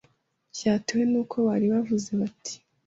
byatewe 0.55 1.03
n 1.11 1.13
uko 1.21 1.35
bari 1.47 1.65
bavuze 1.73 2.09
bati 2.19 2.53